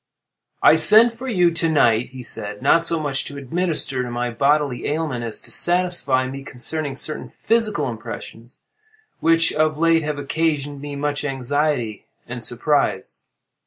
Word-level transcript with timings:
"I 0.63 0.77
sent 0.77 1.13
for 1.13 1.27
you 1.27 1.51
to 1.51 1.69
night," 1.69 2.09
he 2.09 2.23
said, 2.23 2.63
"not 2.63 2.83
so 2.83 2.99
much 2.99 3.23
to 3.25 3.37
administer 3.37 4.01
to 4.01 4.09
my 4.09 4.31
bodily 4.31 4.87
ailment, 4.87 5.23
as 5.23 5.39
to 5.41 5.51
satisfy 5.51 6.25
me 6.27 6.43
concerning 6.43 6.95
certain 6.95 7.29
psychal 7.29 7.87
impressions 7.87 8.61
which, 9.19 9.53
of 9.53 9.77
late, 9.77 10.01
have 10.01 10.17
occasioned 10.17 10.81
me 10.81 10.95
much 10.95 11.23
anxiety 11.23 12.07
and 12.27 12.43
surprise. 12.43 13.21